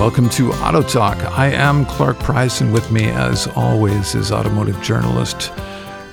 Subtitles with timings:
[0.00, 1.18] Welcome to Auto Talk.
[1.38, 5.52] I am Clark Price, and with me, as always, is automotive journalist,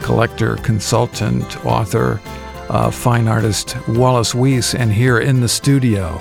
[0.02, 2.20] collector, consultant, author,
[2.68, 4.76] uh, fine artist Wallace Weiss.
[4.76, 6.20] And here in the studio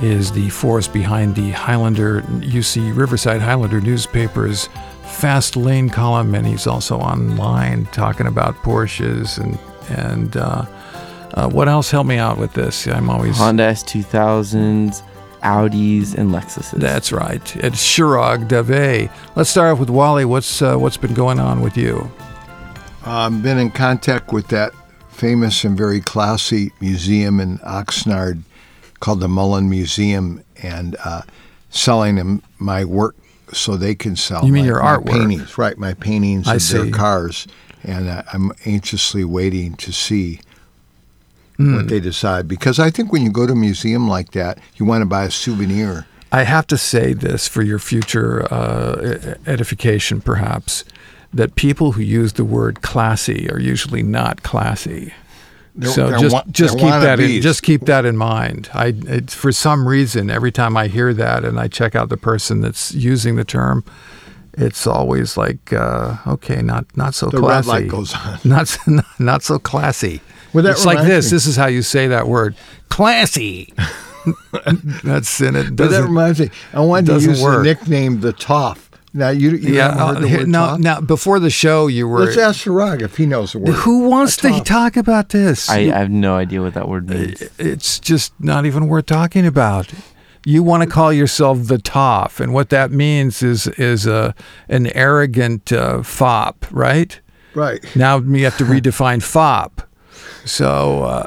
[0.00, 4.70] is the force behind the Highlander, UC Riverside Highlander newspaper's
[5.02, 9.58] Fast Lane column, and he's also online talking about Porsches and
[9.98, 10.64] and uh,
[11.34, 11.90] uh, what else?
[11.90, 12.86] Help me out with this.
[12.86, 15.02] I'm always Honda S2000s,
[15.42, 16.78] Audis, and Lexuses.
[16.78, 17.56] That's right.
[17.56, 19.10] It's Chirag Dave.
[19.36, 20.24] Let's start off with Wally.
[20.24, 22.10] What's uh, what's been going on with you?
[23.04, 24.72] I've been in contact with that
[25.08, 28.42] famous and very classy museum in Oxnard
[29.00, 31.22] called the Mullin Museum and uh,
[31.70, 33.16] selling them my work
[33.52, 34.44] so they can sell.
[34.44, 35.10] You mean my, your my artwork?
[35.10, 35.76] paintings, right?
[35.76, 36.78] My paintings I of see.
[36.78, 37.46] their cars,
[37.82, 40.40] and uh, I'm anxiously waiting to see
[41.64, 41.76] Hmm.
[41.76, 44.86] what they decide because I think when you go to a museum like that, you
[44.86, 46.06] want to buy a souvenir.
[46.32, 50.84] I have to say this for your future uh, edification, perhaps,
[51.34, 55.12] that people who use the word classy are usually not classy.
[55.74, 58.68] They're- so they're just wa- just keep that in, just keep that in mind.
[58.74, 62.16] I it, for some reason every time I hear that and I check out the
[62.16, 63.84] person that's using the term,
[64.54, 67.68] it's always like uh, okay, not not so The red classy.
[67.68, 68.38] light goes on.
[68.44, 70.20] Not so- not so classy.
[70.52, 71.26] Well, that it's like this.
[71.26, 72.54] me- This is how you say that word,
[72.88, 73.72] classy.
[75.04, 75.76] that's in it.
[75.76, 77.58] But that Doesn't, reminds me, I wanted to doesn't use work.
[77.58, 78.90] the nickname the Toff.
[79.12, 79.92] Now you, you yeah.
[79.94, 82.20] haven't heard uh, the here- word no, now before the show, you were.
[82.20, 83.70] Let's ask Chirag if he knows the word.
[83.74, 85.68] who wants to talk about this?
[85.68, 87.42] I, I have no idea what that word means.
[87.58, 89.90] it's just not even worth talking about.
[90.46, 94.34] You want to call yourself the toff, and what that means is is a
[94.68, 97.18] an arrogant uh, fop, right?
[97.54, 97.84] Right.
[97.96, 99.82] Now you have to redefine fop.
[100.44, 101.26] So uh,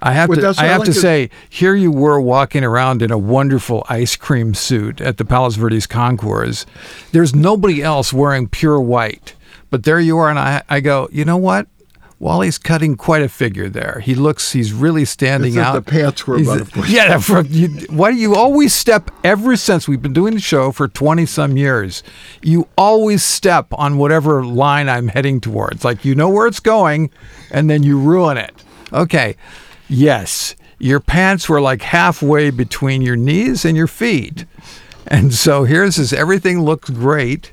[0.00, 3.02] I have Well, to I have like to to- say here you were walking around
[3.02, 6.66] in a wonderful ice cream suit at the Palos Verdes Concours.
[7.12, 9.34] There's nobody else wearing pure white,
[9.70, 11.66] but there you are, and I I go, you know what?
[12.18, 14.00] Wally's cutting quite a figure there.
[14.02, 15.72] He looks, he's really standing out.
[15.72, 16.88] the pants were about.
[16.88, 20.70] Yeah, from, you, why do you always step ever since we've been doing the show
[20.72, 22.02] for 20 some years?
[22.40, 25.84] You always step on whatever line I'm heading towards.
[25.84, 27.10] Like you know where it's going
[27.50, 28.54] and then you ruin it.
[28.92, 29.36] Okay.
[29.88, 34.46] Yes, your pants were like halfway between your knees and your feet.
[35.06, 37.52] And so here's this everything looks great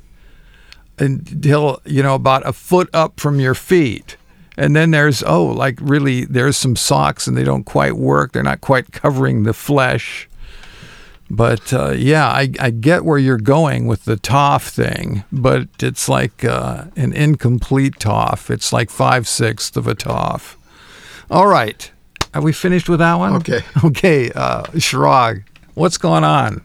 [0.97, 4.17] until you know about a foot up from your feet
[4.61, 8.31] and then there's oh like really there's some socks and they don't quite work.
[8.31, 10.29] They're not quite covering the flesh.
[11.31, 16.09] But uh, yeah I, I get where you're going with the toff thing but it's
[16.09, 20.57] like uh, an incomplete toff it's like five sixths of a toff
[21.29, 21.89] all right.
[22.33, 23.35] Are we finished with that one?
[23.37, 23.61] Okay.
[23.85, 26.61] okay uh, Chirag, what's going on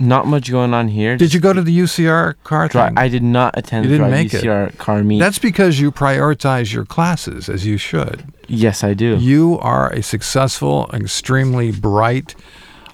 [0.00, 1.16] Not much going on here.
[1.18, 2.68] did you go to the UCR car?
[2.96, 4.42] I did not attend You the didn't make it.
[4.42, 5.18] UCR car meet.
[5.18, 8.24] That's because you prioritize your classes as you should.
[8.48, 9.16] yes, I do.
[9.18, 12.34] You are a successful, extremely bright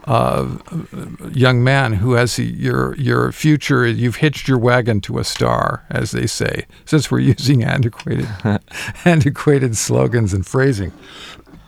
[0.06, 0.46] uh,
[1.32, 3.84] young man who has your your future.
[3.86, 6.66] You've hitched your wagon to a star, as they say.
[6.84, 8.28] Since we're using antiquated
[9.04, 10.92] antiquated slogans and phrasing.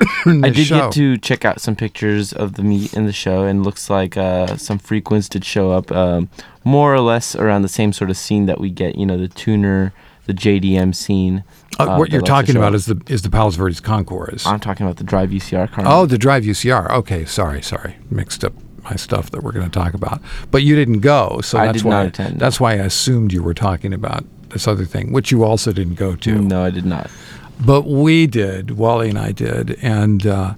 [0.27, 0.79] I did show.
[0.79, 4.17] get to check out some pictures of the meet in the show, and looks like
[4.17, 6.29] uh, some frequents did show up, um,
[6.65, 8.97] more or less around the same sort of scene that we get.
[8.97, 9.93] You know, the tuner,
[10.27, 11.45] the JDM scene.
[11.79, 14.47] Uh, uh, what you're talking about is the is the Palos Verdes Concours.
[14.47, 15.85] I'm talking about the Drive UCR car.
[15.87, 16.91] Oh, the Drive UCR.
[16.91, 18.53] Okay, sorry, sorry, mixed up
[18.85, 20.21] my stuff that we're going to talk about.
[20.51, 22.39] But you didn't go, so I that's did why not attend.
[22.41, 25.95] that's why I assumed you were talking about this other thing, which you also didn't
[25.97, 26.35] go to.
[26.41, 27.11] no, I did not.
[27.65, 28.73] But we did.
[28.73, 30.55] Wally and I did, and uh,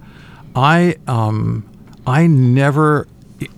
[0.55, 1.69] I um,
[2.07, 3.09] I never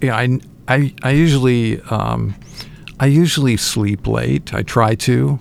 [0.02, 2.34] I I, I usually um,
[3.00, 4.54] I usually sleep late.
[4.54, 5.40] I try to.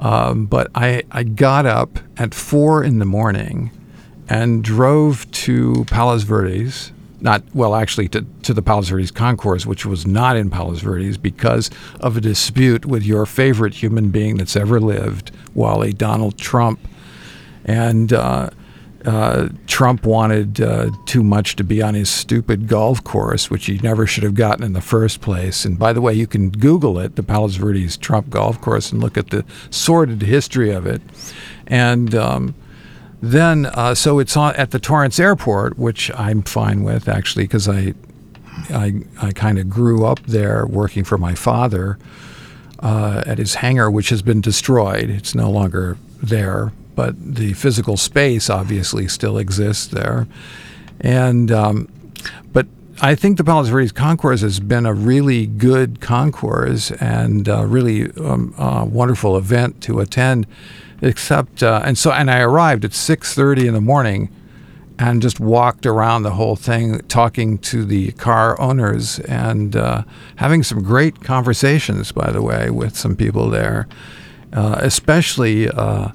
[0.00, 3.70] Um, but I, I got up at four in the morning
[4.28, 6.92] and drove to Palos Verdes.
[7.20, 11.16] Not well, actually, to, to the Palos Verdes Concours, which was not in Palos Verdes
[11.16, 16.86] because of a dispute with your favorite human being that's ever lived, Wally Donald Trump,
[17.64, 18.50] and uh,
[19.04, 23.78] uh, Trump wanted uh, too much to be on his stupid golf course, which he
[23.78, 25.64] never should have gotten in the first place.
[25.64, 29.02] And by the way, you can Google it, the Palos Verdes Trump golf course, and
[29.02, 31.02] look at the sordid history of it.
[31.66, 32.54] And um,
[33.20, 37.68] then, uh, so it's on, at the Torrance Airport, which I'm fine with actually, because
[37.68, 37.94] I,
[38.70, 41.98] I, I kind of grew up there working for my father
[42.80, 45.10] uh, at his hangar, which has been destroyed.
[45.10, 50.26] It's no longer there, but the physical space obviously still exists there.
[51.00, 51.88] And um,
[52.52, 52.66] but
[53.00, 58.10] I think the Palos Verdes Concours has been a really good concours and uh, really
[58.12, 58.54] um,
[58.92, 60.46] wonderful event to attend.
[61.02, 64.30] Except, uh, and so, and I arrived at 6:30 in the morning,
[64.98, 70.04] and just walked around the whole thing, talking to the car owners and uh,
[70.36, 72.12] having some great conversations.
[72.12, 73.86] By the way, with some people there,
[74.52, 75.68] uh, especially.
[75.68, 76.10] Uh,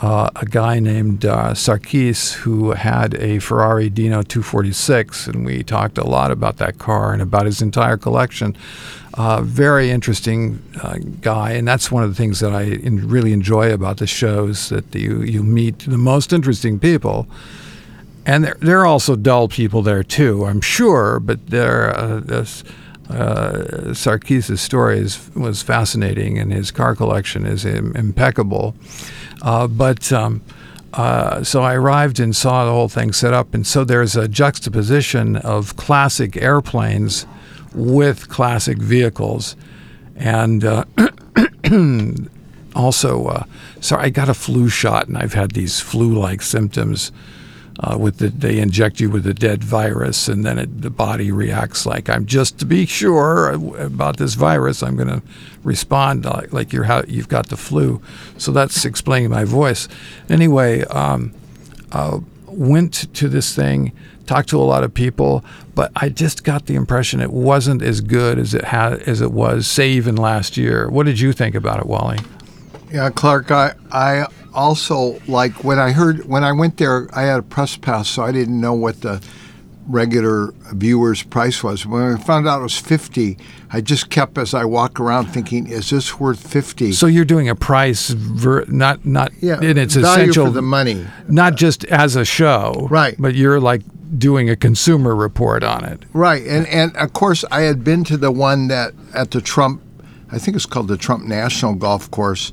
[0.00, 5.96] uh, a guy named uh, Sarkis who had a Ferrari Dino 246, and we talked
[5.96, 8.56] a lot about that car and about his entire collection.
[9.14, 13.32] Uh, very interesting uh, guy, and that's one of the things that I in, really
[13.32, 17.26] enjoy about the shows that you you meet the most interesting people.
[18.26, 21.96] And there, there are also dull people there too, I'm sure, but there.
[21.96, 22.20] Uh,
[23.10, 28.74] uh, Sarkis' story is, was fascinating, and his car collection is Im- impeccable.
[29.42, 30.42] Uh, but um,
[30.94, 34.28] uh, so I arrived and saw the whole thing set up, and so there's a
[34.28, 37.26] juxtaposition of classic airplanes
[37.74, 39.56] with classic vehicles,
[40.16, 40.84] and uh,
[42.74, 43.44] also, uh,
[43.80, 47.12] sorry, I got a flu shot, and I've had these flu-like symptoms.
[47.78, 51.30] Uh, with the, they inject you with a dead virus, and then it, the body
[51.30, 54.82] reacts like I'm just to be sure about this virus.
[54.82, 55.22] I'm going to
[55.62, 58.00] respond like, like you're how you've got the flu.
[58.38, 59.88] So that's explaining my voice.
[60.30, 61.34] Anyway, um,
[61.92, 63.92] uh, went to this thing,
[64.24, 65.44] talked to a lot of people,
[65.74, 69.32] but I just got the impression it wasn't as good as it had as it
[69.32, 70.88] was, say even last year.
[70.88, 72.18] What did you think about it, Wally?
[72.90, 74.26] Yeah, Clark, I, I
[74.56, 78.22] also like when I heard when I went there, I had a press pass, so
[78.24, 79.22] I didn't know what the
[79.88, 81.86] regular viewers' price was.
[81.86, 83.38] When I found out it was fifty,
[83.70, 87.48] I just kept as I walk around thinking, "Is this worth 50 So you're doing
[87.48, 91.06] a price, ver, not not Yeah, in its value essential for the money.
[91.28, 93.14] not just as a show, Right.
[93.18, 93.82] But you're like
[94.18, 96.04] doing a consumer report on it.
[96.12, 99.82] Right, and and of course I had been to the one that at the Trump,
[100.32, 102.50] I think it's called the Trump National Golf Course,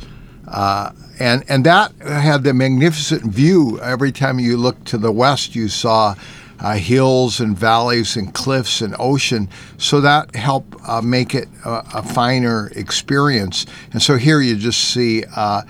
[0.47, 3.80] uh, and and that had the magnificent view.
[3.81, 6.15] Every time you looked to the west, you saw.
[6.60, 11.83] Uh, hills and valleys and cliffs and ocean, so that helped uh, make it a,
[11.95, 13.65] a finer experience.
[13.92, 15.63] And so here you just see uh,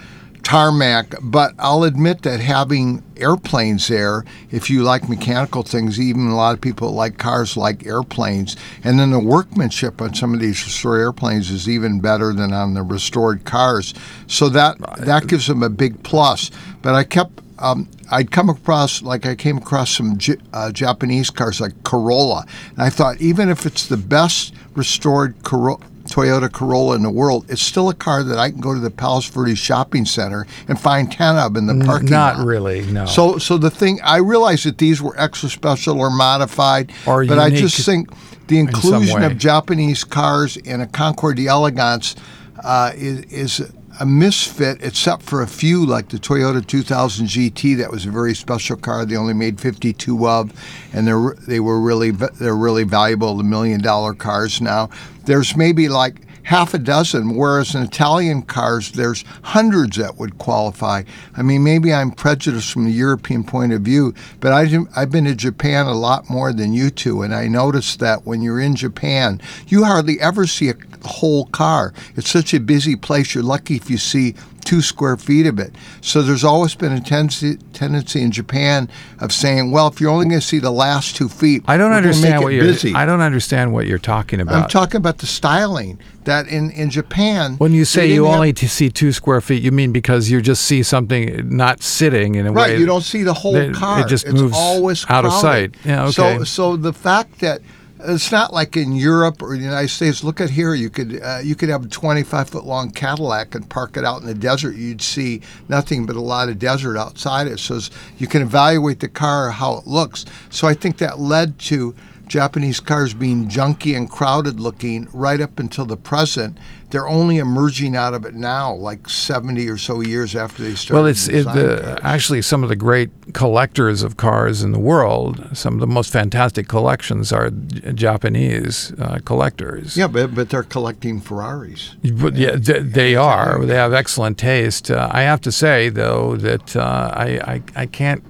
[0.53, 1.15] tarmac.
[1.19, 6.53] But I'll admit that having airplanes there, if you like mechanical things, even a lot
[6.53, 8.55] of people like cars like airplanes.
[8.83, 12.75] And then the workmanship on some of these restored airplanes is even better than on
[12.75, 13.95] the restored cars.
[14.27, 16.51] So that that gives them a big plus.
[16.83, 21.29] But I kept um, I'd come across, like I came across some J- uh, Japanese
[21.29, 25.79] cars like Corolla, and I thought even if it's the best restored Coro-
[26.13, 28.92] Toyota Corolla in the world, it's still a car that I can go to the
[28.92, 32.38] Palos Verdes shopping center and find ten of in the parking Not lot.
[32.38, 33.07] Not really, no.
[33.07, 37.39] So, so the thing I realized that these were extra special or modified, Or but
[37.39, 38.09] I just think
[38.47, 39.26] the inclusion way.
[39.26, 42.16] of Japanese cars in a Concours d'Elegance
[42.64, 43.21] uh, is,
[43.59, 47.78] is a misfit, except for a few like the Toyota 2000 GT.
[47.78, 49.06] That was a very special car.
[49.06, 50.52] They only made 52 of,
[50.94, 53.38] and they're they were really they're really valuable.
[53.38, 54.90] The million dollar cars now.
[55.26, 61.04] There's maybe like half a dozen, whereas in Italian cars, there's hundreds that would qualify.
[61.35, 65.26] I mean, maybe I'm prejudiced from the European point of view, but I, I've been
[65.26, 68.76] to Japan a lot more than you two, and I noticed that when you're in
[68.76, 71.94] Japan, you hardly ever see a whole car.
[72.16, 75.73] It's such a busy place, you're lucky if you see two square feet of it.
[76.01, 78.89] So there's always been a tendency, tendency in Japan
[79.19, 81.91] of saying, well, if you're only going to see the last two feet, I don't
[81.91, 82.63] we're understand what you're.
[82.63, 82.93] busy.
[82.93, 84.63] I don't understand what you're talking about.
[84.63, 87.55] I'm talking about the styling that in, in Japan.
[87.57, 90.41] when you say you have- only to see two square feet, you mean because you
[90.41, 92.77] just see something not sitting in a right, way.
[92.79, 94.01] you don't see the whole car.
[94.01, 95.75] It just it's moves always out of sight.
[95.83, 97.61] Yeah, So so the fact that
[98.06, 100.24] it's not like in Europe or the United States.
[100.24, 100.74] Look at here.
[100.74, 104.22] You could uh, you could have a 25 foot long Cadillac and park it out
[104.22, 104.76] in the desert.
[104.76, 107.60] You'd see nothing but a lot of desert outside it.
[107.60, 107.80] So
[108.18, 110.26] you can evaluate the car how it looks.
[110.50, 111.95] So I think that led to
[112.28, 116.57] Japanese cars being junky and crowded looking right up until the present.
[116.94, 120.94] They're only emerging out of it now, like 70 or so years after they started.
[120.94, 125.57] Well, it's it, the, actually some of the great collectors of cars in the world.
[125.57, 129.97] Some of the most fantastic collections are Japanese uh, collectors.
[129.97, 131.95] Yeah, but, but they're collecting Ferraris.
[132.14, 133.66] But yeah, th- they are.
[133.66, 134.92] They have excellent taste.
[134.92, 138.23] Uh, I have to say, though, that uh, I, I I can't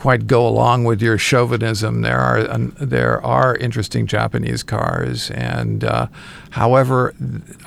[0.00, 2.00] quite go along with your chauvinism.
[2.00, 6.06] There are um, there are interesting Japanese cars, and uh,
[6.50, 7.14] however,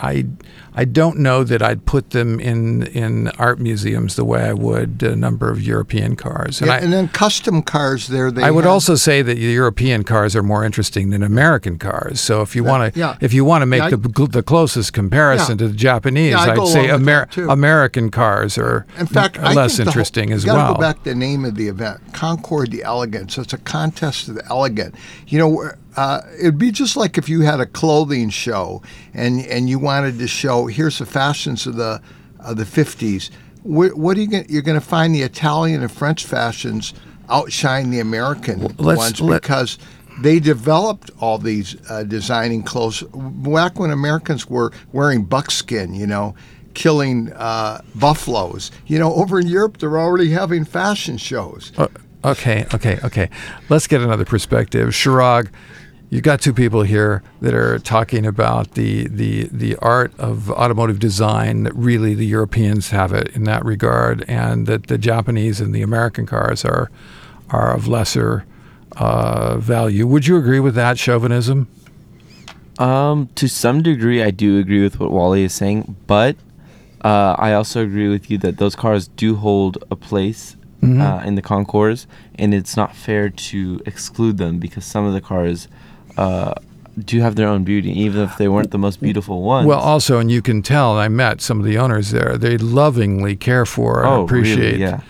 [0.01, 0.25] I
[0.75, 5.03] I don't know that I'd put them in in art museums the way I would
[5.03, 6.61] a number of European cars.
[6.61, 8.31] And, I, and then custom cars there.
[8.31, 11.77] They I would have- also say that the European cars are more interesting than American
[11.77, 12.19] cars.
[12.21, 13.17] So if you want to, yeah.
[13.21, 15.65] if you want to make Yeah, I- the the closest comparison Yeah.
[15.65, 19.83] to the Japanese, Yeah, I'd say Amer- American cars are In fact, I less the
[19.83, 20.73] whole- interesting as well.
[20.73, 23.31] go back to the name of the event, Concord the Elegant.
[23.31, 24.95] So it's a contest of the elegant.
[25.27, 28.81] You know, uh, it'd be just like if you had a clothing show
[29.13, 32.01] and and you wanted to show here's the fashions of the
[32.39, 33.31] of the fifties.
[33.63, 34.45] What, what are you going?
[34.49, 36.93] You're going to find the Italian and French fashions
[37.29, 39.77] outshine the American let's- ones let- because.
[40.21, 46.35] They developed all these uh, designing clothes back when Americans were wearing buckskin, you know,
[46.75, 48.69] killing uh, buffaloes.
[48.85, 51.71] You know, over in Europe, they're already having fashion shows.
[51.79, 51.87] Uh,
[52.23, 53.27] okay, okay, okay.
[53.69, 54.89] Let's get another perspective.
[54.89, 55.49] Chirag,
[56.13, 60.99] you've got two people here that are talking about the, the, the art of automotive
[60.99, 65.73] design that really the Europeans have it in that regard, and that the Japanese and
[65.73, 66.91] the American cars are,
[67.49, 68.45] are of lesser
[68.97, 70.05] uh, value.
[70.05, 71.67] Would you agree with that chauvinism?
[72.77, 76.35] Um, to some degree, I do agree with what Wally is saying, but
[77.03, 80.99] uh, I also agree with you that those cars do hold a place Mm-hmm.
[80.99, 85.21] uh, in the concours, and it's not fair to exclude them because some of the
[85.21, 85.69] cars
[86.17, 86.53] uh,
[86.99, 89.67] do have their own beauty, even if they weren't the most beautiful ones.
[89.67, 92.37] Well, also, and you can tell, I met some of the owners there.
[92.37, 94.23] They lovingly care for and oh, really?
[94.25, 95.01] appreciate Yeah,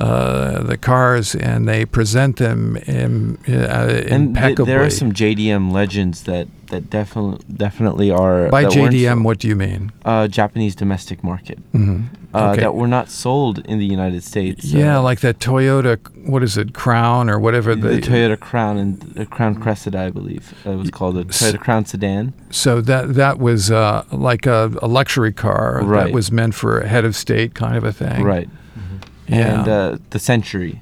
[0.00, 5.72] uh, the cars, and they present them in, uh, and th- there are some JDM
[5.72, 9.92] legends that that definitely definitely are By JDM, what do you mean?
[10.04, 12.02] uh, Japanese domestic market hmm
[12.34, 12.62] uh, Okay.
[12.62, 14.64] that were not sold in the United States.
[14.64, 17.76] Yeah, uh, like that Toyota, what is it, Crown or whatever.
[17.76, 21.84] the Toyota Crown and the Crown Cressida, I believe it was called a Toyota Crown
[21.84, 22.32] sedan.
[22.50, 26.88] So that that was uh, like a, a luxury car that was meant for a
[26.88, 28.24] head of state kind of a thing.
[28.24, 28.48] Right.
[29.28, 29.60] Yeah.
[29.60, 30.80] And uh, the Century.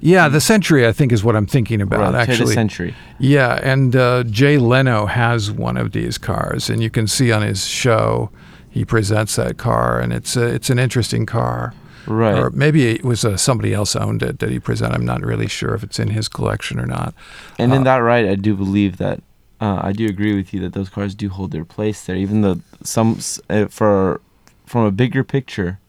[0.00, 2.14] Yeah, the Century, I think, is what I'm thinking about.
[2.14, 2.28] right.
[2.28, 2.94] Actually, Century.
[3.18, 7.42] Yeah, and uh, Jay Leno has one of these cars, and you can see on
[7.42, 8.30] his show
[8.70, 11.74] he presents that car, and it's a, it's an interesting car.
[12.06, 12.38] Right.
[12.38, 14.94] Or maybe it was uh, somebody else owned it that he presented.
[14.94, 17.12] I'm not really sure if it's in his collection or not.
[17.58, 19.20] and uh, in that right, I do believe that
[19.60, 22.16] uh, I do agree with you that those cars do hold their place there.
[22.16, 23.18] Even though some
[23.50, 24.20] uh, for
[24.64, 25.80] from a bigger picture,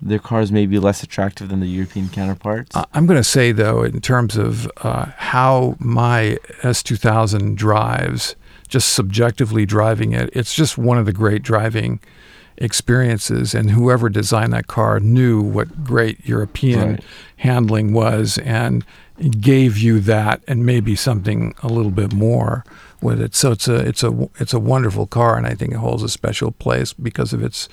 [0.00, 2.76] their cars may be less attractive than the European counterparts.
[2.92, 8.36] I'm going to say though, in terms of uh, how my S2000 drives,
[8.68, 12.00] just subjectively driving it, it's just one of the great driving
[12.58, 13.54] experiences.
[13.54, 17.04] And whoever designed that car knew what great European Right.
[17.36, 18.84] handling was, and
[19.40, 22.64] gave you that, and maybe something a little bit more
[23.00, 23.34] with it.
[23.34, 26.08] So it's a it's a it's a wonderful car, and I think it holds a
[26.08, 27.68] special place because of its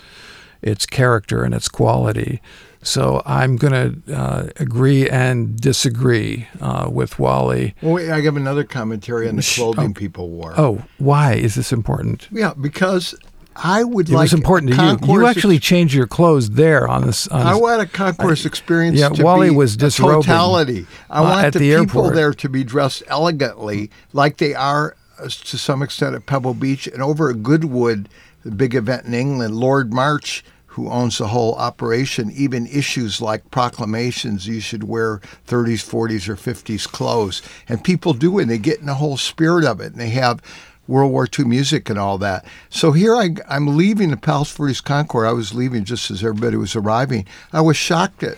[0.64, 2.42] its character and its quality.
[2.82, 7.76] So I'm going to uh, agree and disagree uh, with Wally.
[7.82, 10.00] Well, wait, I have another commentary on the clothing oh.
[10.00, 10.54] people wore.
[10.58, 12.28] Oh, why is this important?
[12.32, 13.16] yeah, because
[13.56, 15.14] I would It like was important to you.
[15.14, 17.28] You actually changed your clothes there on this.
[17.28, 19.00] On I want a concourse experience.
[19.00, 20.88] yeah, to Wally be was disrobing, totality.
[21.10, 22.16] I uh, want the, the people airport.
[22.16, 26.88] there to be dressed elegantly, like they are uh, to some extent at Pebble Beach
[26.88, 28.10] and over at Goodwood,
[28.44, 29.56] the big event in England.
[29.56, 30.44] Lord March,
[30.74, 36.36] who owns the whole operation, even issues like proclamations you should wear 30s, 40s, or
[36.36, 40.02] 50s clothes, and people do and They get in the whole spirit of it, and
[40.02, 40.42] they have.
[40.86, 42.44] World War II music and all that.
[42.70, 45.30] So here I, I'm leaving the Palos Verdes Concours.
[45.30, 47.26] I was leaving just as everybody was arriving.
[47.54, 48.38] I was shocked at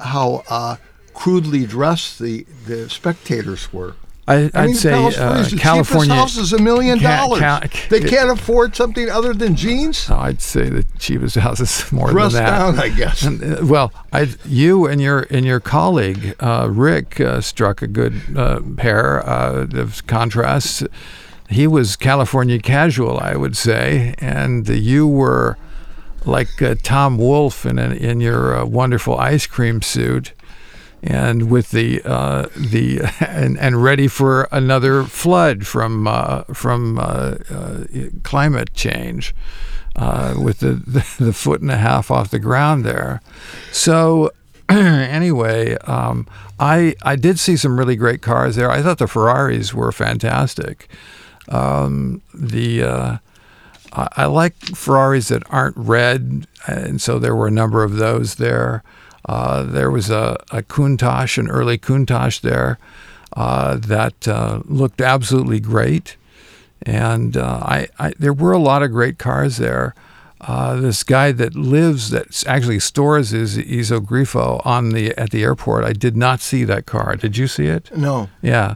[0.00, 0.74] how uh,
[1.14, 3.94] crudely dressed the, the spectators were.
[4.26, 6.14] I, I'd I mean, say uh, the California.
[6.14, 7.40] cheapest house is a million dollars.
[7.90, 10.08] They can't afford something other than jeans.
[10.08, 12.58] Oh, I'd say the cheapest house is more Dress than that.
[12.58, 13.22] down, I guess.
[13.22, 17.86] And, uh, well, I, you and your and your colleague uh, Rick uh, struck a
[17.86, 20.82] good uh, pair uh, of contrasts.
[21.50, 25.58] He was California casual, I would say, and you were
[26.24, 30.32] like uh, Tom Wolfe in a, in your uh, wonderful ice cream suit,
[31.04, 37.36] and with the uh, the and, and ready for another flood from uh, from uh,
[37.50, 37.84] uh,
[38.22, 39.34] climate change,
[39.96, 43.20] uh, with the, the the foot and a half off the ground there.
[43.70, 44.32] So
[44.68, 46.26] anyway, um,
[46.58, 48.70] I I did see some really great cars there.
[48.70, 50.88] I thought the Ferraris were fantastic.
[51.48, 53.18] Um, the uh,
[53.92, 58.36] I, I like Ferraris that aren't red, and so there were a number of those
[58.36, 58.82] there.
[59.26, 62.78] Uh, there was a, a Countach, an early Countach there
[63.36, 66.16] uh, that uh, looked absolutely great,
[66.82, 69.94] and uh, I, I there were a lot of great cars there.
[70.46, 75.42] uh, this guy that lives that actually stores his Iso Grifo on the at the
[75.42, 75.84] airport.
[75.84, 77.16] I did not see that car.
[77.16, 77.90] Did you see it?
[77.96, 78.28] No.
[78.42, 78.74] Yeah.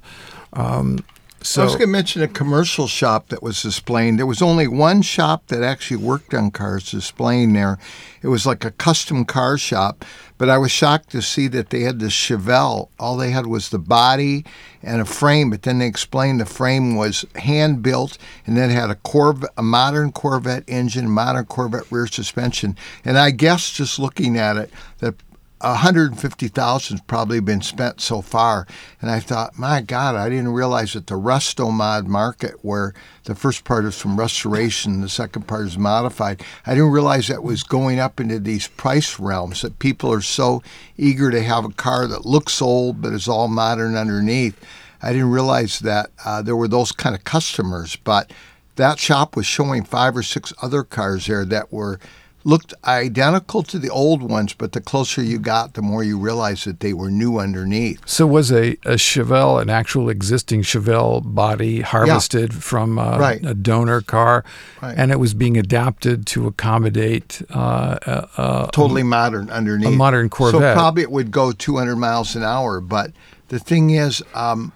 [0.55, 1.05] Um,
[1.43, 4.17] so I was going to mention a commercial shop that was displaying.
[4.17, 7.79] There was only one shop that actually worked on cars displaying there.
[8.23, 10.05] It was like a custom car shop,
[10.37, 12.89] but I was shocked to see that they had the Chevelle.
[12.99, 14.45] All they had was the body
[14.83, 18.91] and a frame, but then they explained the frame was hand built and then had
[18.91, 22.77] a Corvette, a modern Corvette engine, modern Corvette rear suspension.
[23.05, 25.15] And I guess just looking at it, that
[25.61, 28.67] 150,000 has probably been spent so far.
[29.01, 33.35] And I thought, my God, I didn't realize that the resto mod market, where the
[33.35, 37.63] first part is from restoration, the second part is modified, I didn't realize that was
[37.63, 40.63] going up into these price realms, that people are so
[40.97, 44.59] eager to have a car that looks old but is all modern underneath.
[45.03, 48.33] I didn't realize that uh, there were those kind of customers, but
[48.77, 51.99] that shop was showing five or six other cars there that were
[52.45, 56.67] looked identical to the old ones, but the closer you got, the more you realized
[56.67, 58.01] that they were new underneath.
[58.09, 63.45] So was a, a Chevelle an actual existing Chevelle body harvested from a, Right.
[63.45, 64.45] a donor car,
[64.81, 64.95] Right.
[64.97, 69.89] and it was being adapted to accommodate uh, a, a, Totally modern underneath.
[69.89, 70.61] a modern Corvette.
[70.61, 72.81] So probably it would go 200 miles an hour.
[72.81, 73.13] But
[73.49, 74.73] the thing is, um,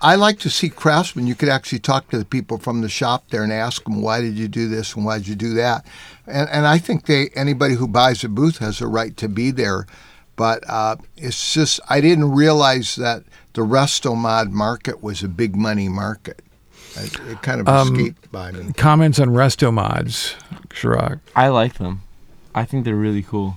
[0.00, 1.26] I like to see craftsmen.
[1.26, 4.20] You could actually talk to the people from the shop there and ask them, why
[4.20, 5.86] did you do this and why did you do that?
[6.26, 9.50] And, and I think they anybody who buys a booth has a right to be
[9.50, 9.86] there.
[10.36, 13.22] But uh, it's just, I didn't realize that
[13.54, 16.42] the resto mod market was a big money market.
[16.96, 18.72] It, it kind of Um, escaped by me.
[18.74, 20.34] comments on resto mods,
[20.68, 21.20] Chirag.
[21.34, 22.02] I like them.
[22.54, 23.56] I think they're really cool.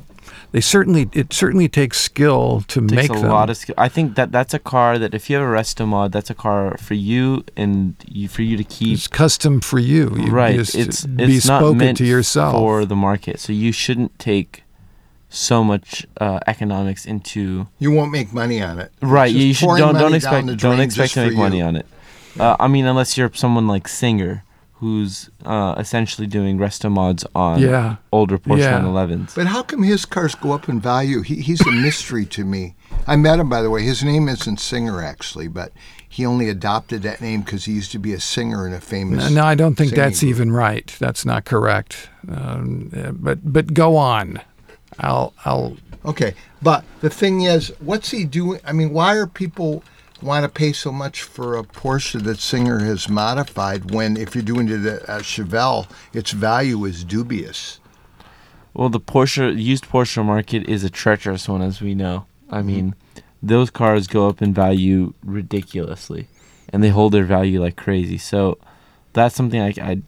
[0.52, 3.30] They certainly it certainly takes skill to takes make a them.
[3.30, 3.76] lot of skill.
[3.78, 6.36] I think that that's a car that if you have a resto mod, that's a
[6.36, 8.94] car for you and you, for you to keep.
[8.98, 10.16] it's custom for you.
[10.18, 10.56] you right.
[10.56, 11.06] just It's it's
[11.46, 12.54] bespoke not meant to yourself.
[12.56, 13.40] for the market.
[13.40, 14.64] So you shouldn't take
[15.30, 18.92] so much uh, economics into You won't make money on it.
[19.02, 19.32] right.
[19.32, 21.86] You should don't don't expect don't expect to make money on it.
[22.40, 24.44] Uh, I mean, unless you're someone like Singer,
[24.80, 27.98] who's uh, essentially doing resto mods on yeah.
[28.14, 28.80] older Porsche Yeah.
[28.80, 29.36] 911s.
[29.36, 31.22] But how come his cars go up in value?
[31.22, 32.76] He, he's a mystery to me.
[33.06, 33.84] I met him, by the way.
[33.84, 35.74] His name isn't Singer, actually, but
[36.08, 39.30] he only adopted that name because he used to be a singer in a famous.
[39.30, 40.30] No, I don't think that's group.
[40.30, 40.96] even right.
[41.00, 42.10] That's not correct.
[42.30, 44.42] Um, uh, but but go on.
[45.00, 48.62] I'll I'll Okay, but the thing is, what's he doing?
[48.66, 49.84] I mean, why are people
[50.22, 54.44] want to pay so much for a Porsche that Singer has modified when, if you're
[54.44, 57.80] doing it at a Chevelle, its value is dubious?
[58.74, 62.26] Well, the Porsche used Porsche market is a treacherous one, as we know.
[62.46, 62.56] Mm-hmm.
[62.56, 62.96] I mean,
[63.42, 66.28] those cars go up in value ridiculously,
[66.72, 68.18] and they hold their value like crazy.
[68.18, 68.58] So
[69.14, 70.02] that's something I I,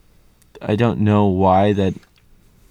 [0.62, 1.94] I don't know why that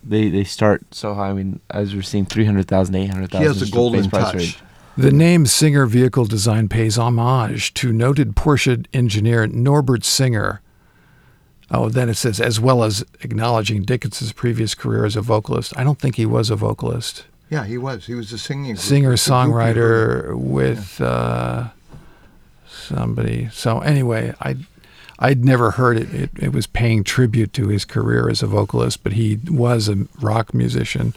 [0.05, 1.31] they they start so high.
[1.31, 3.41] I mean, as we're seeing, 300,000, 800,000.
[3.41, 4.35] He has is a golden price touch.
[4.35, 4.59] range.
[5.01, 10.61] The name Singer Vehicle Design pays homage to noted Porsche engineer Norbert Singer.
[11.71, 15.73] Oh, then it says, as well as acknowledging Dickinson's previous career as a vocalist.
[15.75, 17.25] I don't think he was a vocalist.
[17.49, 18.05] Yeah, he was.
[18.05, 18.77] He was a singing.
[18.77, 19.55] Singer It's a groupie group.
[19.55, 21.69] songwriter with uh,
[22.69, 23.49] somebody.
[23.53, 24.57] So anyway, I
[25.19, 26.13] I'd never heard it.
[26.13, 26.31] it.
[26.39, 30.53] It was paying tribute to his career as a vocalist, but he was a rock
[30.53, 31.15] musician.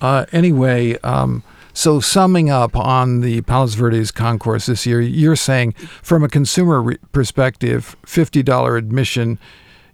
[0.00, 1.42] Uh, anyway, um,
[1.76, 6.80] so summing up on the Palos Verdes concours this year, you're saying from a consumer
[6.82, 9.38] re- perspective, fifty dollar admission,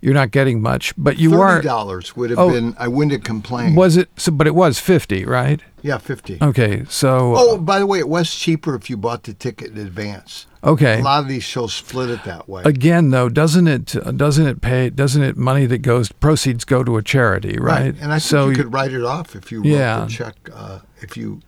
[0.00, 1.56] you're not getting much, but you are.
[1.56, 2.50] Thirty dollars would have Oh.
[2.50, 2.74] been.
[2.78, 3.76] I wouldn't have complained.
[3.76, 4.08] Was it?
[4.16, 5.60] So, but it was fifty, right?
[5.82, 6.38] yeah, fifty.
[6.40, 9.78] Okay, so Oh, by the way, it was cheaper if you bought the ticket in
[9.78, 10.46] advance.
[10.62, 11.00] okay.
[11.00, 12.62] A lot of these shows split it that way.
[12.64, 16.96] again though doesn't it doesn't it pay doesn't it money that goes proceeds go to
[16.96, 19.66] a charity right, And I think so you could write it off if you wrote
[19.66, 20.04] Yeah.
[20.04, 21.40] the check, uh, if you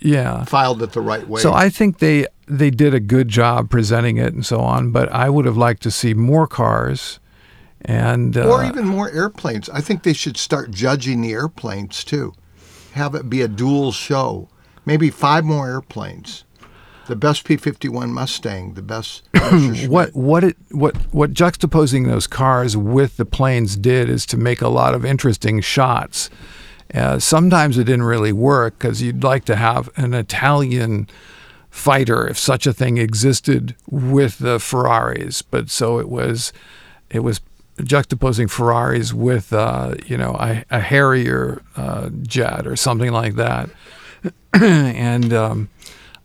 [0.00, 1.40] yeah filed it the right way.
[1.40, 5.10] so i think they they did a good job presenting it and so on but
[5.12, 7.20] i would have liked to see more cars
[7.82, 9.68] and uh, or even more airplanes.
[9.70, 12.34] I think they should start judging the airplanes too.
[12.92, 14.48] Have it be a dual show.
[14.84, 16.44] Maybe five more airplanes.
[17.06, 19.28] The best P51 Mustang, the best.
[19.88, 24.60] What what it what what juxtaposing those cars with the planes did is to make
[24.60, 26.28] a lot of interesting shots.
[26.94, 31.08] Uh, sometimes it didn't really work because you'd like to have an Italian
[31.70, 35.42] fighter, if such a thing existed, with the Ferraris.
[35.42, 36.52] But so it was,
[37.10, 37.40] it was
[37.76, 43.70] juxtaposing Ferraris with uh, you know a, a Harrier uh, jet or something like that,
[44.52, 45.32] and.
[45.32, 45.68] Um,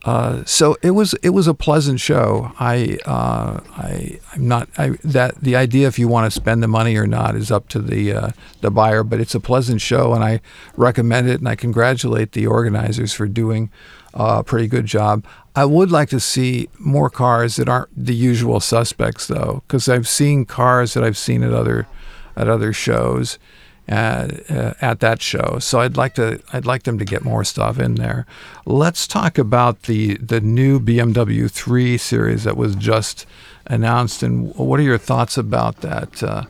[0.04, 2.52] uh, so it was it was a pleasant show.
[2.60, 6.68] I uh, I I'm not I that the idea if you want to spend the
[6.68, 10.14] money or not is up to the uh, the buyer, but it's a pleasant show
[10.14, 10.42] and I
[10.76, 13.72] recommend it and I congratulate the organizers for doing
[14.14, 15.26] a pretty good job.
[15.56, 20.08] I would like to see more cars that aren't the usual suspects though, because I've
[20.08, 21.88] seen cars that I've seen at other
[22.36, 23.40] at other shows
[23.88, 25.58] at, uh, at that show.
[25.60, 28.26] So I'd like to I'd like them to get more stuff in there.
[28.66, 33.26] Let's talk about the the new BMW 3 series that was just
[33.68, 36.46] announced, and what are your thoughts about that uh,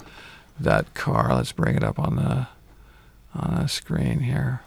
[0.59, 1.35] that car?
[1.35, 2.47] Let's bring it up on the
[3.35, 4.61] on the screen here.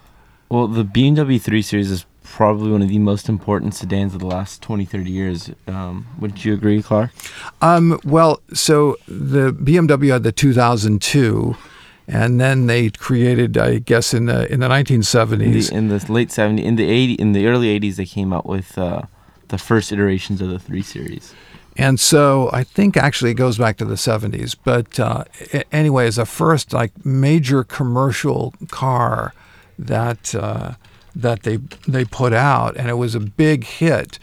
[0.48, 4.26] Well, the BMW 3 Series is probably one of the most important sedans of the
[4.26, 5.50] last 20, 30 years.
[5.66, 7.10] Um, wouldn't you agree, Clark?
[7.60, 11.56] Um, well, so the BMW had the 2002
[12.08, 15.32] and then they created, I guess, in the in the 1970s.
[15.32, 18.32] In the, in the late 70s, in the 80, in the early 80s, they came
[18.32, 19.02] out with uh,
[19.48, 21.34] the first iterations of the three series.
[21.78, 24.56] And so I think actually it goes back to the 70s.
[24.62, 25.24] But uh,
[25.70, 29.34] anyway, as a first like major commercial car
[29.78, 30.74] that uh,
[31.14, 34.18] that they they put out, and it was a big hit,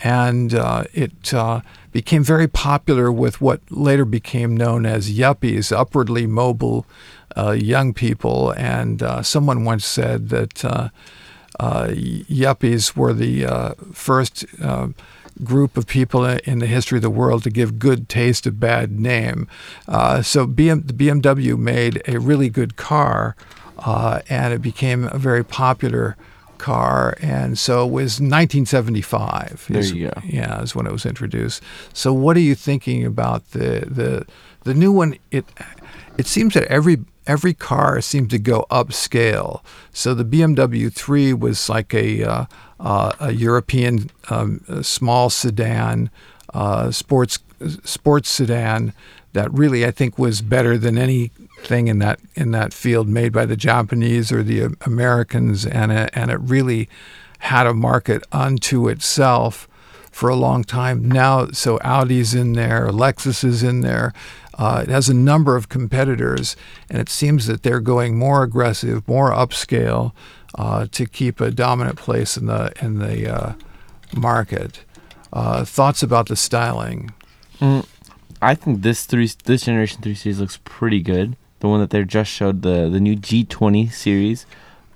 [0.00, 1.60] and uh, it uh,
[1.94, 6.84] became very popular with what later became known as yuppies, upwardly mobile
[7.36, 8.50] uh, young people.
[8.56, 10.88] And uh, someone once said that uh,
[11.60, 14.88] uh yuppies were the uh, first uh,
[15.44, 18.98] group of people in the history of the world to give good taste a bad
[18.98, 19.46] name.
[19.86, 23.36] so BM, the BMW made a really good car,
[24.28, 26.16] and it became a very popular
[26.64, 29.66] car, and so it was 1975.
[29.68, 30.20] There is, you go.
[30.24, 31.62] Yeah, is when it was introduced.
[31.92, 34.26] So, what are you thinking about the the
[34.64, 35.18] the new one?
[35.30, 35.44] It
[36.16, 39.62] it seems that every every car seemed to go upscale.
[39.92, 42.44] So the BMW 3 was like a, uh,
[42.80, 46.10] uh, a European um, a small sedan,
[46.52, 47.38] uh, sports
[47.84, 48.92] sports sedan
[49.34, 53.44] that really I think was better than anything in that in that field made by
[53.44, 56.88] the Japanese or the Americans, and it, and it really
[57.40, 59.68] had a market unto itself
[60.10, 61.48] for a long time now.
[61.48, 64.14] So Audi's in there, Lexus is in there.
[64.56, 66.56] Uh, it has a number of competitors,
[66.88, 70.12] and it seems that they're going more aggressive, more upscale
[70.54, 73.52] uh, to keep a dominant place in the in the uh,
[74.16, 74.84] market.
[75.32, 77.12] Uh, thoughts about the styling?
[77.60, 77.84] Mm,
[78.44, 81.36] I think this three this generation three series looks pretty good.
[81.60, 84.44] The one that they just showed the the new G20 series.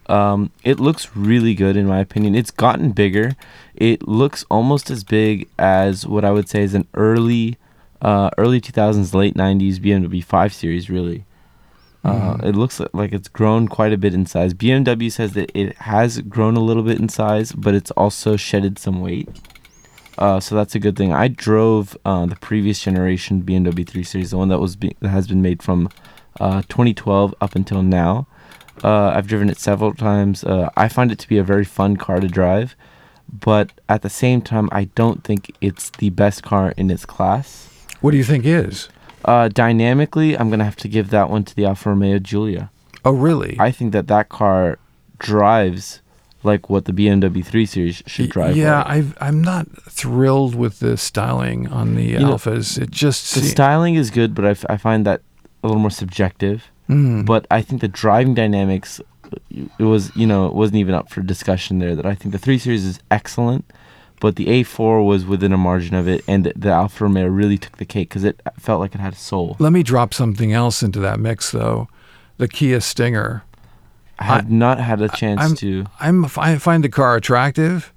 [0.06, 2.34] Um, it looks really good in my opinion.
[2.34, 3.36] It's gotten bigger.
[3.74, 7.56] It looks almost as big as what I would say is an early
[8.02, 11.24] uh, early 2000s, late 90s BMW 5 Series, really.
[12.04, 12.44] Uh, mm.
[12.44, 14.54] It looks like it's grown quite a bit in size.
[14.54, 18.78] BMW says that it has grown a little bit in size, but it's also shedded
[18.78, 19.28] some weight.
[20.18, 21.12] Uh, so that's a good thing.
[21.12, 25.08] I drove uh, the previous generation BMW 3 Series, the one that was be- that
[25.10, 25.88] has been made from
[26.40, 28.26] uh, 2012 up until now.
[28.82, 30.44] Uh, I've driven it several times.
[30.44, 32.76] Uh, I find it to be a very fun car to drive,
[33.32, 37.68] but at the same time, I don't think it's the best car in its class.
[38.00, 38.88] What do you think is?
[39.24, 42.70] Uh, dynamically, I'm gonna have to give that one to the Alfa Romeo Giulia.
[43.04, 43.56] Oh, really?
[43.58, 44.78] I think that that car
[45.18, 46.00] drives
[46.42, 48.56] like what the BMW 3 Series should drive.
[48.56, 49.04] Yeah, like.
[49.20, 52.78] i am not thrilled with the styling on the you Alfas.
[52.78, 55.22] Know, it just the styling is good, but I, f- I find that
[55.62, 56.64] a little more subjective.
[56.88, 57.26] Mm.
[57.26, 59.00] But I think the driving dynamics,
[59.50, 61.96] it was you know it wasn't even up for discussion there.
[61.96, 63.64] That I think the 3 Series is excellent
[64.20, 67.58] but the A4 was within a margin of it, and the, the Alfa Romeo really
[67.58, 69.56] took the cake because it felt like it had a soul.
[69.58, 71.88] Let me drop something else into that mix, though.
[72.38, 73.44] The Kia Stinger.
[74.18, 75.86] I have I, not had a chance I'm, to.
[76.00, 77.92] I'm, I find the car attractive.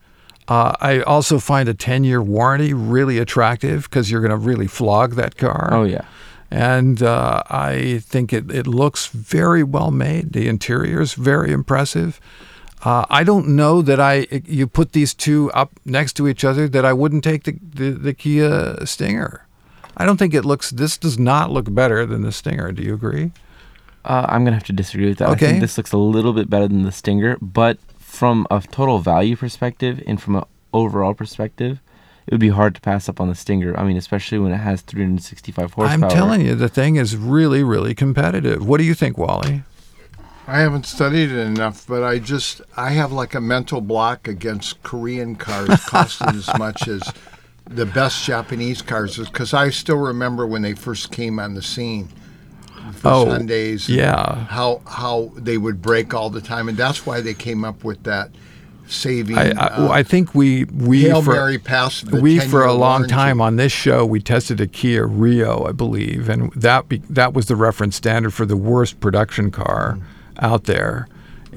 [0.47, 4.67] Uh, I also find a 10 year warranty really attractive because you're going to really
[4.67, 5.69] flog that car.
[5.71, 6.05] Oh, yeah.
[6.49, 10.33] And uh, I think it, it looks very well made.
[10.33, 12.19] The interior is very impressive.
[12.83, 16.67] Uh, I don't know that I you put these two up next to each other
[16.67, 19.45] that I wouldn't take the, the, the Kia Stinger.
[19.95, 20.71] I don't think it looks.
[20.71, 22.71] This does not look better than the Stinger.
[22.71, 23.31] Do you agree?
[24.03, 25.29] Uh, I'm gonna have to disagree with that.
[25.29, 25.47] Okay.
[25.47, 28.99] I think this looks a little bit better than the Stinger, but from a total
[28.99, 31.79] value perspective and from an overall perspective,
[32.27, 33.77] it would be hard to pass up on the Stinger.
[33.79, 35.93] I mean, especially when it has 365 horsepower.
[35.93, 38.65] I'm telling you, the thing is really, really competitive.
[38.65, 39.63] What do you think, Wally?
[40.47, 44.81] I haven't studied it enough, but I just I have like a mental block against
[44.83, 47.01] Korean cars costing as much as
[47.69, 52.09] the best Japanese cars because I still remember when they first came on the scene.
[52.93, 54.45] For oh, Hyundais, yeah.
[54.45, 58.03] How how they would break all the time, and that's why they came up with
[58.03, 58.29] that
[58.87, 59.37] saving.
[59.37, 62.79] I, I, uh, I think we we Hail for, Mary we for 10-year a long
[63.01, 63.13] warranty.
[63.13, 67.33] time on this show we tested a Kia Rio, I believe, and that be, that
[67.33, 70.03] was the reference standard for the worst production car Mm.
[70.39, 71.07] out there.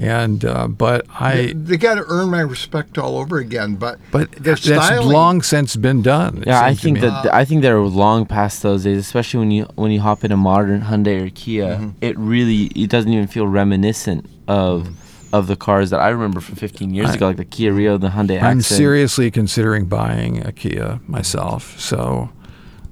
[0.00, 3.76] And uh, but I they got to earn my respect all over again.
[3.76, 6.42] But but their that's styling, long since been done.
[6.46, 7.00] Yeah, I think me.
[7.02, 10.32] that I think they're long past those days, especially when you when you hop in
[10.32, 11.76] a modern Hyundai or Kia.
[11.76, 11.88] Mm-hmm.
[12.00, 14.88] It really it doesn't even feel reminiscent of
[15.32, 17.98] of the cars that I remember from 15 years I- ago, like the Kia Rio,
[17.98, 18.64] the Hyundai I'm Accent.
[18.64, 21.78] seriously considering buying a Kia myself.
[21.78, 22.30] So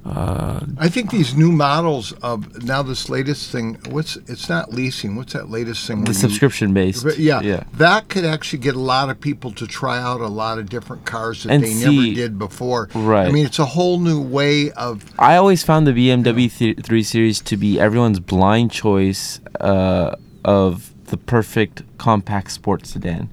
[0.05, 3.79] I think these new models of now this latest thing.
[3.91, 5.17] What's it's not leasing.
[5.17, 6.01] What's that latest thing?
[6.01, 7.07] The where you- subscription based.
[7.19, 7.65] Yeah, yeah.
[7.75, 11.05] that could actually get a lot of people to try out a lot of different
[11.05, 12.89] cars that And they see- never did before.
[12.95, 13.29] Right.
[13.29, 15.05] I mean, it's a whole new way of.
[15.19, 20.91] I always found the BMW th- 3 Series to be everyone's blind choice uh, of
[21.07, 23.29] the perfect compact sports sedan.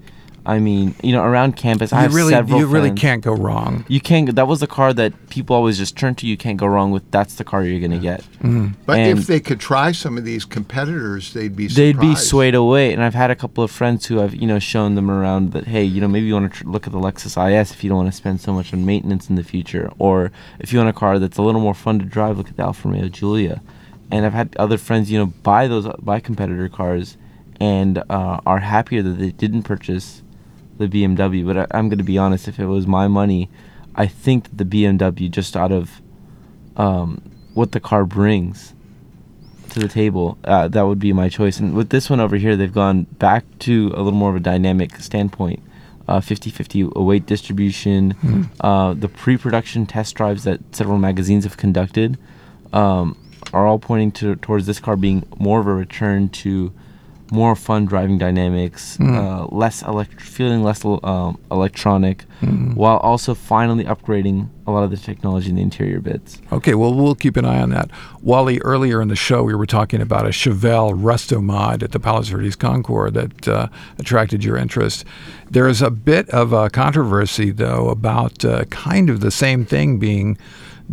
[0.50, 3.34] I mean, you know, around campus, I you have really several you really can't go
[3.34, 3.86] wrong.
[3.88, 4.34] You can't.
[4.36, 6.26] That was the car that people always just turn to.
[6.26, 7.04] You can't go wrong with.
[7.12, 8.24] That's the car you're gonna get.
[8.88, 11.68] But And- if they could try some of these competitors, they'd be.
[11.68, 12.92] They'd be swayed away.
[12.92, 15.68] And I've had a couple of friends who have, you know, shown them around that,
[15.68, 17.90] hey, you know, maybe you want to tr- look at the Lexus IS if you
[17.90, 20.90] don't want to spend so much on maintenance in the future, or if you want
[20.90, 23.62] a car that's a little more fun to drive, look at the Alfa Romeo Giulia.
[24.10, 27.18] And I've had other friends, you know, buy those buy competitor cars,
[27.60, 30.24] and uh, are happier that they didn't purchase
[30.80, 31.46] the BMW.
[31.46, 33.50] But I, I'm going to be honest, if it was my money,
[33.96, 36.02] I think the BMW just out of
[36.78, 37.22] um,
[37.54, 38.74] what the car brings
[39.72, 41.60] to the table, uh, that would be my choice.
[41.60, 44.40] And with this one over here, they've gone back to a little more of a
[44.40, 45.62] dynamic standpoint.
[46.08, 48.16] Uh, 50-50 weight distribution,
[48.62, 52.18] uh, the pre-production test drives that several magazines have conducted
[52.74, 53.16] um,
[53.54, 56.74] are all pointing to towards this car being more of a return to
[57.32, 62.24] more fun driving dynamics, uh, less elect- feeling less um, electronic,
[62.74, 66.42] while also finally upgrading a lot of the technology in the interior bits.
[66.52, 67.90] Okay, well, we'll keep an eye on that.
[68.22, 72.00] Wally, earlier in the show, we were talking about a Chevelle Resto Mod at the
[72.00, 75.06] Palos Verdes Concours that uh, attracted your interest.
[75.50, 79.98] There is a bit of a controversy, though, about uh, kind of the same thing
[80.00, 80.38] being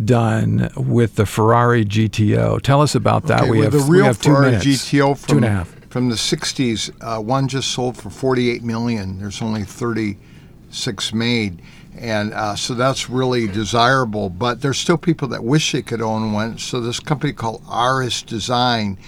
[0.05, 2.61] done with the Ferrari GTO.
[2.63, 3.43] Tell us about that.
[3.43, 4.67] Okay, we, with have, the we have two Ferrari minutes.
[4.67, 5.76] GTO from two and a half.
[5.97, 6.91] From the '60s.
[7.01, 9.19] Uh, one just sold for 48 million.
[9.19, 11.63] There's only 36 made,
[11.99, 14.29] and uh, so that's really desirable.
[14.29, 16.59] But there's still people that wish they could own one.
[16.59, 18.99] So this company called Ares Design,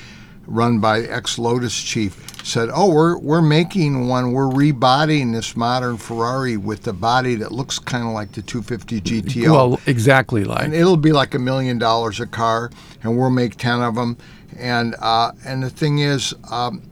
[0.49, 4.33] run by ex Lotus chief, said, "Oh, we're we're making one.
[4.33, 9.01] We're rebodying this modern Ferrari with the body that looks kind of like the 250
[9.01, 10.65] GTO." Well, exactly like.
[10.65, 12.71] and it'll be like a million dollars a car,
[13.03, 14.17] and we'll make ten of them.
[14.59, 16.83] And uh, and the thing is, um,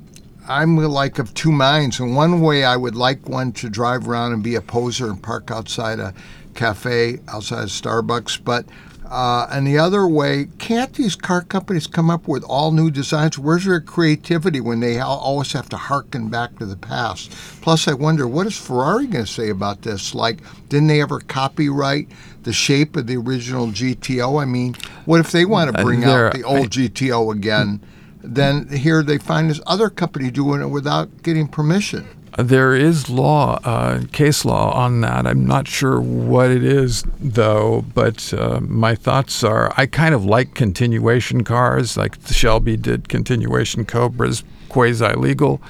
[0.49, 1.99] I'm like of two minds.
[1.99, 5.23] And one way, I would like one to drive around and be a poser and
[5.23, 6.15] park outside a
[6.55, 8.45] cafe, outside of Starbucks.
[8.45, 8.67] But
[9.11, 13.39] uh, and the other way, can't these car companies come up with all new designs?
[13.39, 17.31] Where's their creativity when they always have to harken back to the past?
[17.61, 20.15] Plus, I wonder what is Ferrari going to say about this?
[20.15, 20.39] Like,
[20.69, 22.09] didn't they ever copyright
[22.43, 24.41] the shape of the original GTO?
[24.41, 27.81] I mean, what if they want to Uh, bring out the old GTO again?
[28.23, 32.07] Then here they find this other company doing it without getting permission.
[32.37, 35.27] There is law, uh, case law on that.
[35.27, 40.27] I'm not sure what it is, though, but uh, my thoughts are I kind of
[40.27, 45.63] like continuation cars, like the Shelby did continuation Cobras, quasi legal.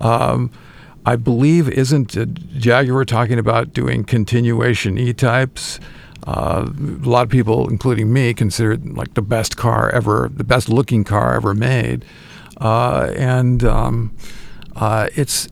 [0.00, 0.50] Um,
[1.06, 2.16] I believe, isn't
[2.58, 5.78] Jaguar talking about doing continuation E types?
[6.26, 10.44] Uh, a lot of people, including me, consider it like the best car ever, the
[10.44, 12.04] best looking car ever made.
[12.60, 14.14] Uh, and um,
[14.80, 15.46] uh, it's,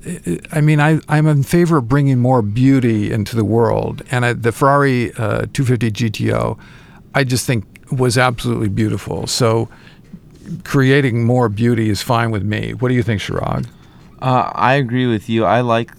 [0.53, 4.03] I mean, I, I'm in favor of bringing more beauty into the world.
[4.11, 6.59] And I, the Ferrari uh, 250 GTO,
[7.15, 9.27] I just think was absolutely beautiful.
[9.27, 9.69] So
[10.65, 12.73] creating more beauty is fine with me.
[12.73, 13.67] What do you think, Chirag?
[14.21, 15.45] Uh, I agree with you.
[15.45, 15.93] I like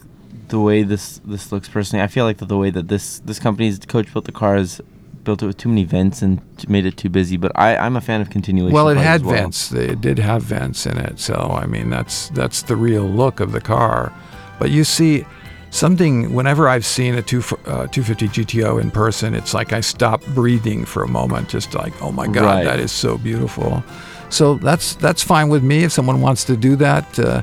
[0.47, 2.03] the way this this looks personally.
[2.03, 4.81] I feel like that the way that this this company's coach built the car is
[5.23, 7.38] built it with too many vents and made it too busy.
[7.38, 8.73] But I I'm a fan of continuation.
[8.73, 9.36] Well, it had well.
[9.36, 9.69] vents.
[9.69, 11.19] They did have vents in it.
[11.19, 14.13] So I mean, that's that's the real look of the car.
[14.60, 15.25] But you see,
[15.71, 16.34] something.
[16.34, 20.86] Whenever I've seen a two, uh, 250 GTO in person, it's like I stop breathing
[20.86, 21.49] for a moment.
[21.49, 22.63] Just like, oh my God, Right.
[22.65, 23.84] that is so beautiful.
[24.29, 25.84] So that's that's fine with me.
[25.84, 27.41] If someone wants to do that uh,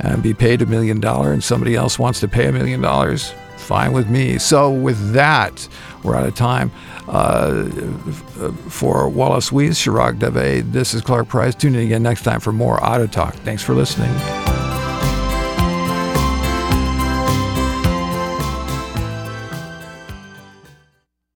[0.00, 3.32] and be paid a million dollar, and somebody else wants to pay a million dollars,
[3.56, 4.38] fine with me.
[4.38, 5.68] So with that,
[6.04, 6.70] we're out of time.
[7.10, 7.64] Uh,
[8.68, 11.56] for Wallace Weiss, Chirag Dave, this is Clark Price.
[11.56, 13.34] Tune in again next time for more Auto Talk.
[13.34, 14.59] Thanks for listening.